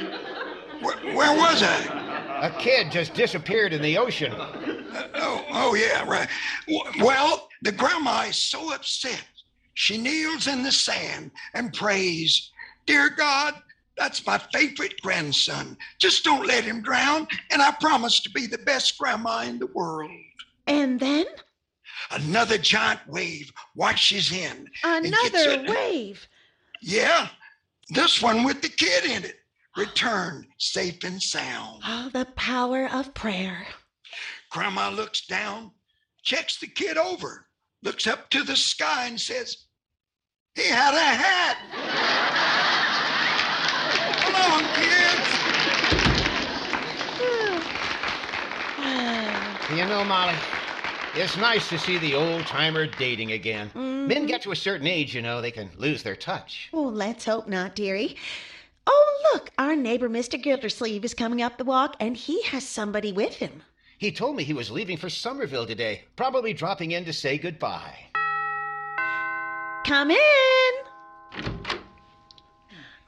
[0.80, 2.38] where, where was I?
[2.42, 4.32] A kid just disappeared in the ocean.
[4.32, 6.28] Uh, oh, oh yeah, right.
[7.00, 9.24] Well, the grandma is so upset.
[9.74, 12.50] She kneels in the sand and prays,
[12.84, 13.54] Dear God,
[13.96, 15.76] that's my favorite grandson.
[15.98, 19.68] Just don't let him drown, and I promise to be the best grandma in the
[19.68, 20.10] world.
[20.66, 21.26] And then
[22.10, 24.66] Another giant wave washes in.
[24.82, 25.70] another it.
[25.70, 26.26] wave.
[26.80, 27.28] Yeah,
[27.90, 29.36] this one with the kid in it.
[29.76, 31.82] returned safe and sound.
[31.86, 33.66] Oh, the power of prayer.
[34.50, 35.70] Grandma looks down,
[36.22, 37.46] checks the kid over,
[37.82, 39.56] looks up to the sky and says,
[40.54, 41.56] He had a hat.
[44.22, 45.28] Come on, kids.
[49.72, 50.34] You know, Molly,
[51.14, 53.68] it's nice to see the old timer dating again.
[53.68, 54.06] Mm-hmm.
[54.06, 56.70] Men get to a certain age, you know, they can lose their touch.
[56.72, 58.16] Oh, let's hope not, dearie.
[58.86, 60.42] Oh, look, our neighbor, Mr.
[60.42, 63.62] Gildersleeve, is coming up the walk, and he has somebody with him.
[63.98, 67.96] He told me he was leaving for Somerville today, probably dropping in to say goodbye.
[69.84, 70.72] Come in.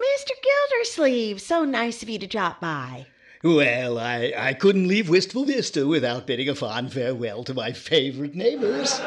[0.04, 0.32] Mr.
[0.70, 3.06] Gildersleeve, so nice of you to drop by.
[3.44, 8.34] Well, I, I couldn't leave Wistful Vista without bidding a fond farewell to my favorite
[8.34, 8.98] neighbors.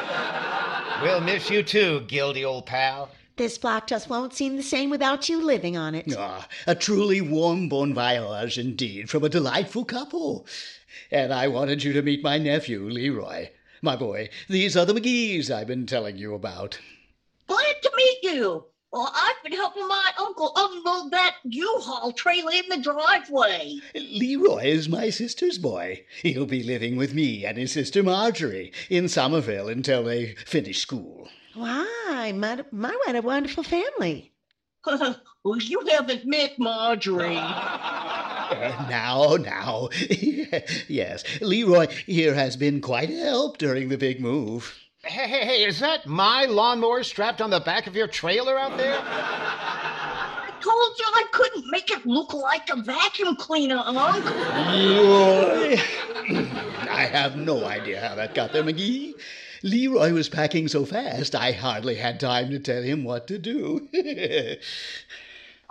[1.01, 3.09] We'll miss you too, Gildy old pal.
[3.37, 6.13] This block just won't seem the same without you living on it.
[6.15, 10.45] Ah, a truly warm bon voyage indeed from a delightful couple.
[11.09, 13.49] And I wanted you to meet my nephew, Leroy.
[13.81, 16.79] My boy, these are the McGees I've been telling you about.
[17.47, 18.65] Glad to meet you.
[18.91, 23.79] Well, I've been helping my uncle unload that U-Haul trailer in the driveway.
[23.93, 26.05] Leroy is my sister's boy.
[26.21, 31.27] He'll be living with me and his sister Marjorie in Somerville until they finish school.
[31.53, 34.31] Why, my, my what a wonderful family.
[34.85, 37.35] well, you haven't met Marjorie.
[37.35, 39.89] Uh, now, now.
[40.87, 44.79] yes, Leroy here has been quite a help during the big move.
[45.07, 48.75] Hey, hey, hey, is that my lawnmower strapped on the back of your trailer out
[48.77, 48.97] there?
[49.01, 54.25] I told you I couldn't make it look like a vacuum cleaner, Unc.
[54.73, 55.77] Leroy!
[56.91, 59.13] I have no idea how that got there, McGee.
[59.63, 63.87] Leroy was packing so fast, I hardly had time to tell him what to do.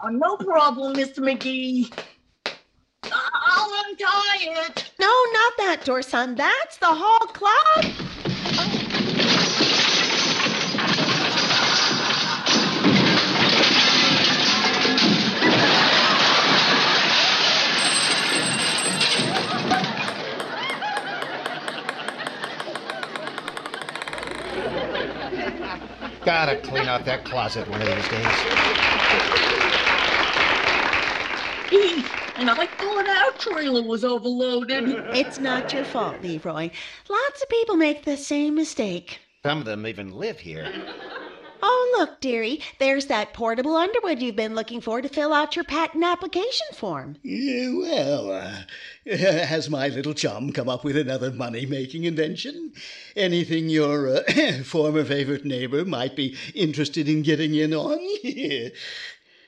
[0.03, 1.19] Oh, no problem, Mr.
[1.19, 1.93] McGee.
[3.05, 4.91] I- I'll untie it.
[4.99, 6.35] No, not that door, son.
[6.37, 8.06] That's the hall clock.
[26.27, 28.27] Gotta clean out that closet one of these days.
[31.71, 32.05] Gee,
[32.37, 34.89] and I thought our trailer was overloaded.
[35.15, 36.71] It's not your fault, Leroy.
[37.09, 39.21] Lots of people make the same mistake.
[39.45, 40.69] Some of them even live here.
[41.89, 45.65] Oh, look, dearie, there's that portable Underwood you've been looking for to fill out your
[45.65, 47.17] patent application form.
[47.23, 48.57] Yeah, well, uh,
[49.17, 52.73] has my little chum come up with another money making invention?
[53.15, 57.99] Anything your uh, former favorite neighbor might be interested in getting in on?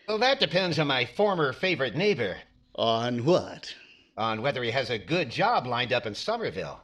[0.07, 2.38] Well, that depends on my former favorite neighbor.
[2.77, 3.74] on what?
[4.16, 6.79] On whether he has a good job lined up in Summerfield.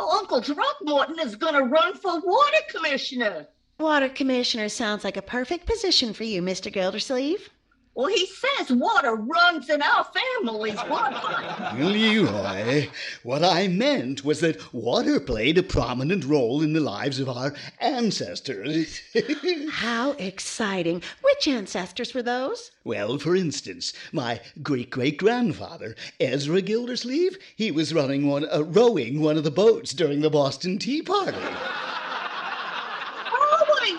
[0.00, 3.46] Oh, Uncle Throckmorton is gonna run for water commissioner.
[3.80, 6.72] Water commissioner sounds like a perfect position for you, Mr.
[6.72, 7.48] Gildersleeve.
[7.94, 11.78] Well, he says water runs in our family's bloodline.
[11.78, 12.88] Leroy,
[13.22, 17.54] what I meant was that water played a prominent role in the lives of our
[17.80, 19.00] ancestors.
[19.70, 21.00] How exciting.
[21.22, 22.72] Which ancestors were those?
[22.84, 29.20] well, for instance, my great great grandfather, Ezra Gildersleeve, he was running one, uh, rowing
[29.20, 31.38] one of the boats during the Boston Tea Party.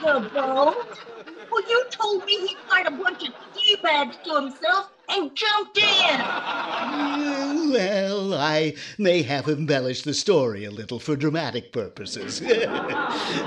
[0.04, 1.00] Rowing a boat?
[1.52, 5.78] Well, you told me he tied a bunch of tea bags to himself and jumped
[5.78, 6.20] in.
[7.72, 12.42] Well, I may have embellished the story a little for dramatic purposes.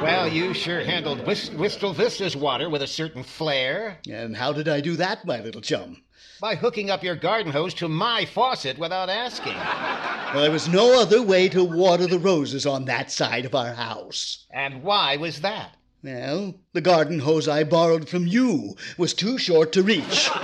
[0.02, 3.98] Well, you sure handled Whis- Wistful Vista's water with a certain flair.
[4.10, 6.02] and how did I do that, my little chum?
[6.40, 9.54] By hooking up your garden hose to my faucet without asking.
[9.54, 13.74] Well, there was no other way to water the roses on that side of our
[13.74, 14.44] house.
[14.50, 15.76] And why was that?
[16.04, 20.28] Well, the garden hose I borrowed from you was too short to reach.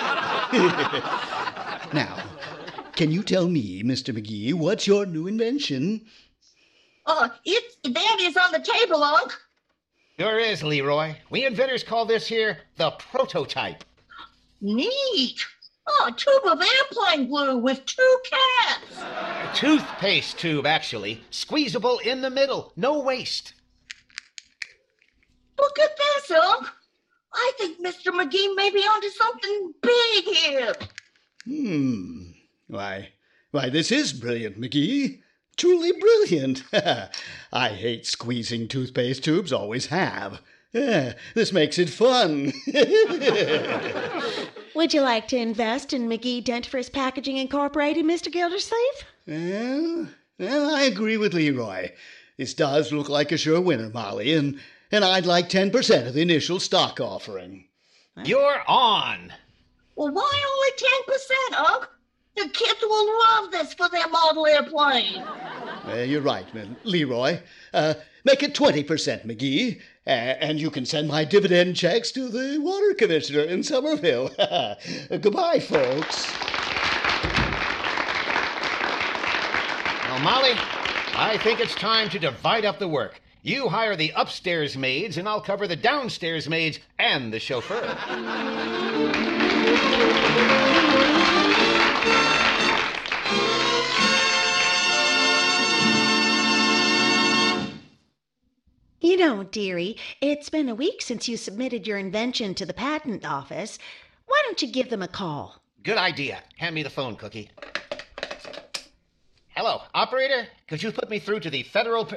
[1.92, 2.22] now,
[2.94, 4.16] can you tell me, Mr.
[4.16, 6.06] McGee, what's your new invention?
[7.04, 9.32] Uh, it's that is on the table, Unc.
[10.20, 11.16] Sure is, Leroy.
[11.28, 13.82] We inventors call this here the prototype.
[14.60, 15.44] Neat.
[15.88, 19.00] Oh, a tube of airplane glue with two caps.
[19.00, 21.24] A toothpaste tube, actually.
[21.30, 22.72] Squeezable in the middle.
[22.76, 23.54] No waste.
[25.58, 26.68] Look at this, Unc.
[27.32, 28.12] I think Mr.
[28.12, 30.72] McGee may be onto something big here.
[31.44, 32.30] Hmm.
[32.68, 33.10] Why,
[33.50, 35.20] why, this is brilliant, McGee.
[35.56, 36.62] Truly brilliant.
[37.52, 40.40] I hate squeezing toothpaste tubes, always have.
[40.74, 42.52] Eh, this makes it fun.
[44.74, 48.30] Would you like to invest in McGee Dentifrice Packaging Incorporated, Mr.
[48.30, 49.04] Gildersleeve?
[49.26, 51.90] well, well, I agree with Leroy.
[52.36, 56.22] This does look like a sure winner, Molly, and, and I'd like 10% of the
[56.22, 57.66] initial stock offering.
[58.24, 59.32] You're on.
[59.94, 61.88] Well, why only 10%, Unc?
[62.36, 65.22] The kids will love this for their model airplane.
[65.88, 66.76] Uh, you're right, man.
[66.84, 67.40] Leroy.
[67.74, 72.58] Uh, make it 20%, McGee, uh, and you can send my dividend checks to the
[72.60, 74.34] water commissioner in Summerfield.
[75.20, 76.32] Goodbye, folks.
[80.08, 80.52] Well, Molly,
[81.16, 83.20] I think it's time to divide up the work.
[83.42, 87.96] You hire the upstairs maids, and I'll cover the downstairs maids and the chauffeur.
[99.00, 103.24] You know, dearie, it's been a week since you submitted your invention to the patent
[103.24, 103.78] office.
[104.26, 105.62] Why don't you give them a call?
[105.84, 106.42] Good idea.
[106.56, 107.50] Hand me the phone, Cookie.
[109.54, 110.48] Hello, operator.
[110.66, 112.04] Could you put me through to the federal?
[112.04, 112.16] P-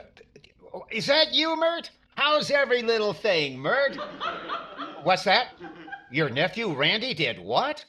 [0.92, 1.90] Is that you, Mert?
[2.16, 3.98] How's every little thing, Mert?
[5.04, 5.48] What's that?
[6.12, 7.86] Your nephew Randy did what?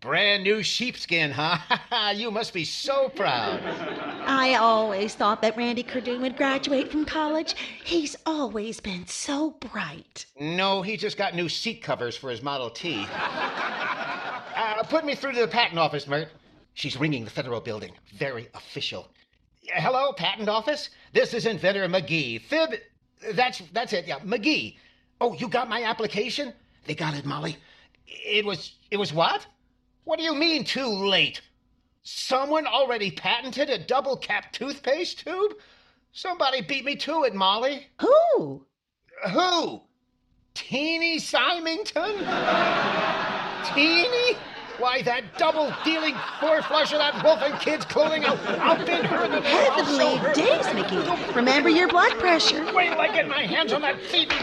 [0.00, 1.58] Brand new sheepskin, huh?
[2.14, 3.60] you must be so proud.
[4.26, 7.54] I always thought that Randy Cardoon would graduate from college.
[7.84, 10.26] He's always been so bright.
[10.40, 13.06] No, he just got new seat covers for his Model T.
[13.08, 16.28] Uh, put me through to the patent office, Mert.
[16.74, 17.92] She's ringing the federal building.
[18.16, 19.08] Very official.
[19.74, 20.90] Hello, patent office.
[21.12, 22.42] This is inventor McGee.
[22.42, 22.74] Fib.
[23.32, 24.06] That's that's it.
[24.06, 24.76] Yeah, McGee.
[25.20, 26.52] Oh, you got my application?
[26.84, 27.56] They got it, Molly.
[28.06, 29.46] It was it was what?
[30.04, 31.40] What do you mean too late?
[32.02, 35.54] Someone already patented a double cap toothpaste tube?
[36.12, 37.86] Somebody beat me to it, Molly.
[38.00, 38.66] Who?
[39.32, 39.80] Who?
[40.54, 42.18] Teeny Symington?
[43.74, 44.36] Teeny?
[44.78, 49.40] Why, that double dealing four-flusher, that wolf and kids clothing, I'll, I'll bid her the
[49.40, 49.42] name.
[49.42, 50.34] Heavenly her.
[50.34, 51.36] days, McGee.
[51.36, 52.64] Remember your blood pressure.
[52.74, 54.38] Wait till I get my hands on that thieving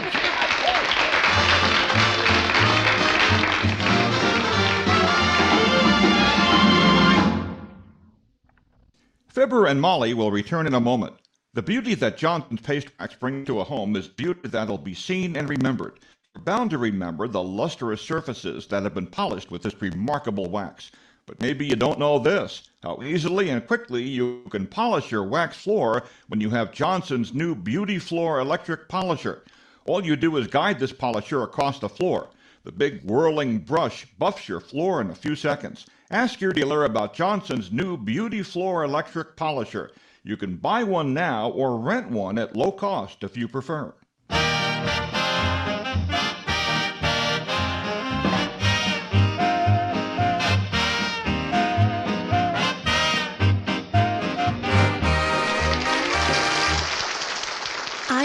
[9.28, 11.14] Fibber and Molly will return in a moment.
[11.54, 15.36] The beauty that Johnson's paste wax brings to a home is beauty that'll be seen
[15.36, 15.98] and remembered.
[16.44, 20.90] Bound to remember the lustrous surfaces that have been polished with this remarkable wax.
[21.26, 25.58] But maybe you don't know this how easily and quickly you can polish your wax
[25.58, 29.44] floor when you have Johnson's new Beauty Floor electric polisher.
[29.84, 32.30] All you do is guide this polisher across the floor.
[32.64, 35.84] The big whirling brush buffs your floor in a few seconds.
[36.10, 39.90] Ask your dealer about Johnson's new Beauty Floor electric polisher.
[40.24, 43.92] You can buy one now or rent one at low cost if you prefer.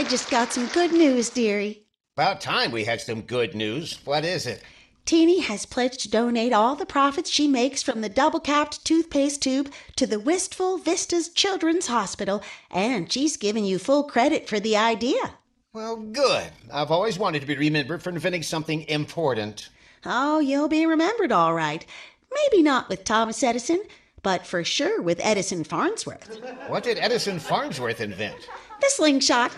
[0.09, 1.83] Just got some good news, dearie.
[2.15, 3.99] About time we had some good news.
[4.05, 4.61] What is it?
[5.05, 9.41] Teeny has pledged to donate all the profits she makes from the double capped toothpaste
[9.41, 12.41] tube to the Wistful Vistas Children's Hospital,
[12.71, 15.35] and she's giving you full credit for the idea.
[15.73, 16.51] Well, good.
[16.73, 19.69] I've always wanted to be remembered for inventing something important.
[20.05, 21.85] Oh, you'll be remembered all right.
[22.33, 23.83] Maybe not with Thomas Edison,
[24.25, 26.41] but for sure with Edison Farnsworth.
[26.67, 28.49] What did Edison Farnsworth invent?
[28.81, 29.51] The slingshot.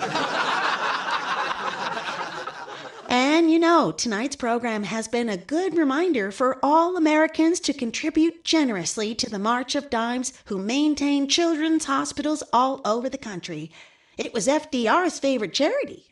[3.10, 8.44] And you know, tonight's program has been a good reminder for all Americans to contribute
[8.44, 13.72] generously to the March of Dimes who maintain children's hospitals all over the country.
[14.18, 16.08] It was FDR's favorite charity.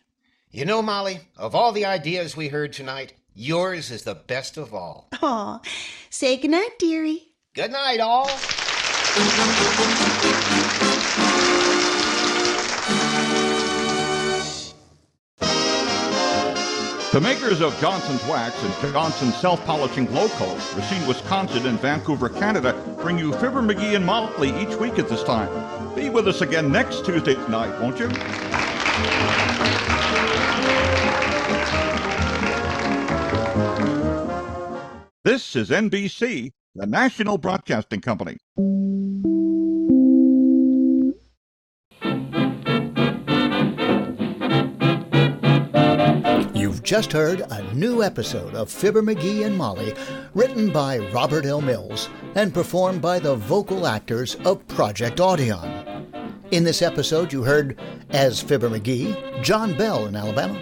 [0.51, 4.73] You know, Molly, of all the ideas we heard tonight, yours is the best of
[4.73, 5.09] all.
[5.21, 5.59] Aw,
[6.09, 7.34] say goodnight, dearie.
[7.55, 8.25] Good night, all.
[17.13, 23.17] The makers of Johnson's Wax and Johnson's Self-Polishing Glo-Coat, Racine, Wisconsin and Vancouver, Canada, bring
[23.17, 25.95] you Fibber McGee and Molly each week at this time.
[25.95, 28.09] Be with us again next Tuesday night, won't you?
[35.23, 38.37] This is NBC, the national broadcasting company.
[46.53, 49.93] You've just heard a new episode of Fibber McGee and Molly,
[50.33, 51.61] written by Robert L.
[51.61, 55.85] Mills and performed by the vocal actors of Project Audion.
[56.51, 60.61] In this episode, you heard as Fibber McGee, John Bell in Alabama.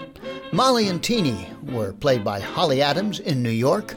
[0.51, 3.95] Molly and Teeny were played by Holly Adams in New York.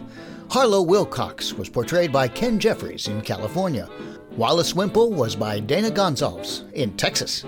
[0.48, 3.88] Harlow Wilcox was portrayed by Ken Jeffries in California.
[4.36, 7.44] Wallace Wimple was by Dana Gonzalez in Texas.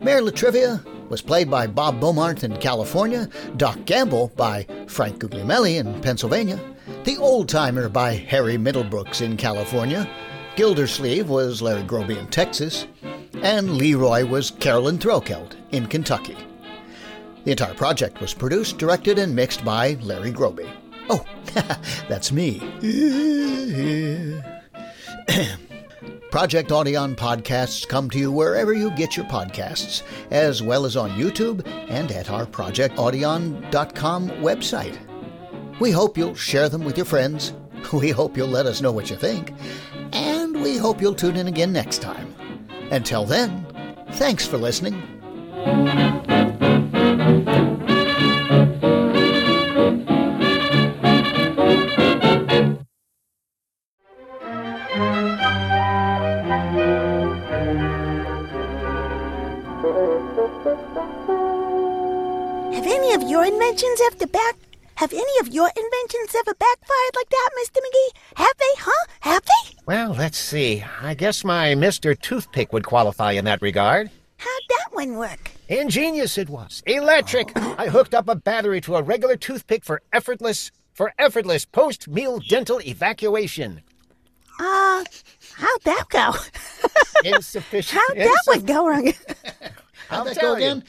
[0.00, 3.28] Mayor La Trivia was played by Bob Beaumont in California,
[3.58, 6.58] Doc Gamble by Frank Guglielmelli in Pennsylvania,
[7.04, 10.08] The Old Timer by Harry Middlebrooks in California,
[10.56, 12.86] Gildersleeve was Larry Groebe in Texas,
[13.42, 16.36] and Leroy was Carolyn Throkeld in Kentucky.
[17.44, 20.70] The entire project was produced, directed, and mixed by Larry Groebe.
[21.10, 21.24] Oh,
[22.08, 22.60] that's me.
[26.30, 31.10] Project Audion podcasts come to you wherever you get your podcasts, as well as on
[31.10, 34.96] YouTube and at our projectaudion.com website.
[35.80, 37.52] We hope you'll share them with your friends.
[37.94, 39.54] We hope you'll let us know what you think.
[40.12, 42.34] And we hope you'll tune in again next time.
[42.90, 43.66] Until then,
[44.12, 45.02] thanks for listening.
[63.82, 64.56] Of your inventions ever back?
[64.96, 67.78] Have any of your inventions ever backfired like that, Mr.
[67.78, 68.18] McGee?
[68.36, 69.06] Have they, huh?
[69.20, 69.76] Have they?
[69.86, 70.84] Well, let's see.
[71.00, 72.18] I guess my Mr.
[72.20, 74.10] Toothpick would qualify in that regard.
[74.36, 75.50] How'd that one work?
[75.68, 76.82] Ingenious it was.
[76.86, 77.56] Electric.
[77.56, 82.80] I hooked up a battery to a regular toothpick for effortless for effortless post-meal dental
[82.82, 83.80] evacuation.
[84.58, 85.04] Uh,
[85.56, 86.32] how'd that go?
[87.24, 88.02] Insufficient.
[88.08, 89.06] How'd that one go wrong?
[90.10, 90.66] I'll How'd that tell go you.
[90.72, 90.84] again?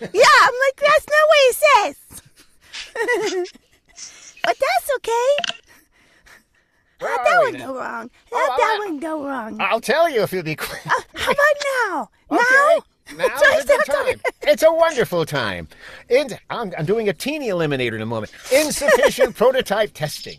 [0.00, 2.22] yeah, I'm like, that's not what he says.
[4.44, 5.36] but that's okay.
[6.98, 8.10] Where How'd are that one go wrong?
[8.32, 9.56] Oh, How'd that I- one go wrong?
[9.60, 10.80] I'll tell you if you'll be quick.
[11.14, 11.36] How about
[11.88, 12.10] now?
[12.30, 12.42] Okay.
[12.42, 13.26] Now?
[13.28, 14.20] Now's a good time.
[14.42, 15.68] It's a wonderful time.
[16.10, 18.32] And I'm, I'm doing a teeny eliminator in a moment.
[18.52, 20.38] Insufficient prototype testing.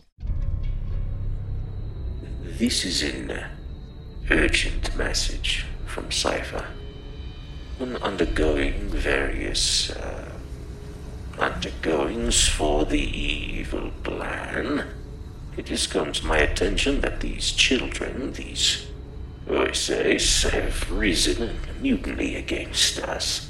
[2.43, 3.45] This is an
[4.31, 6.65] urgent message from Cypher.
[7.77, 10.26] When undergoing various uh,
[11.39, 14.87] undergoings for the evil plan,
[15.55, 18.87] it has come to my attention that these children, these
[19.49, 23.49] oh, Oises, have risen in mutiny against us.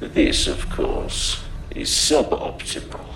[0.00, 1.42] This, of course,
[1.74, 3.06] is suboptimal.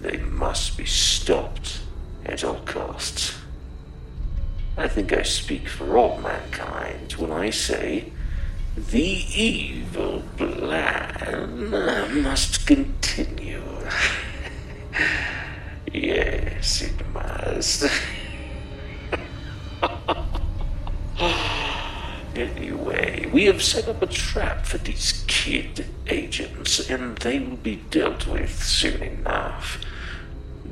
[0.00, 1.80] They must be stopped
[2.24, 3.38] at all costs.
[4.76, 8.11] I think I speak for all mankind when I say
[8.76, 13.62] the evil plan must continue.
[15.92, 17.84] yes, it must.
[22.34, 27.76] anyway, we have set up a trap for these kid agents, and they will be
[27.90, 29.78] dealt with soon enough.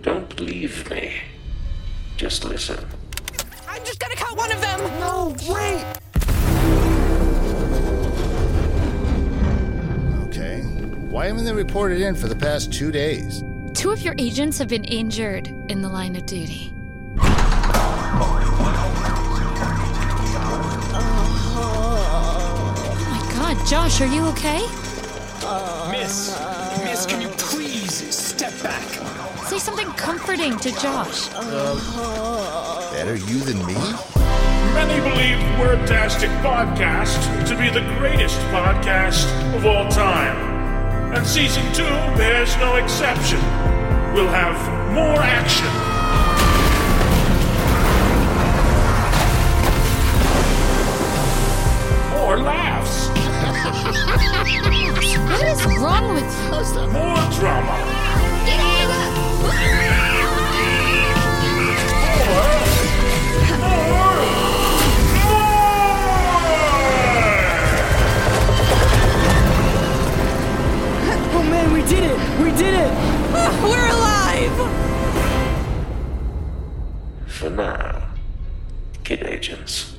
[0.01, 1.21] Don't believe me.
[2.17, 2.87] Just listen.
[3.69, 4.81] I'm just gonna cut one of them!
[5.01, 5.85] No, wait!
[11.21, 13.45] Why haven't they reported in for the past two days?
[13.75, 16.73] Two of your agents have been injured in the line of duty.
[17.19, 17.37] Oh
[23.11, 24.63] my god, Josh, are you okay?
[25.91, 26.41] Miss,
[26.85, 28.83] Miss, can you please step back?
[29.45, 31.29] Say something comforting to Josh.
[32.95, 33.75] Better you than me?
[34.73, 40.50] Many believe Wordtastic Podcast to be the greatest podcast of all time.
[41.13, 41.83] And season two
[42.17, 43.41] bears no exception.
[44.15, 44.57] We'll have
[44.95, 45.67] more action.
[52.11, 53.09] More laughs.
[55.31, 56.87] what is wrong with you?
[56.93, 58.11] More drama.
[63.53, 64.10] Oh man,
[71.81, 72.41] we did it!
[72.41, 72.93] We did it!
[73.63, 74.57] We're alive!
[77.27, 78.03] For now,
[79.03, 79.85] kid agents.
[79.85, 79.90] For now.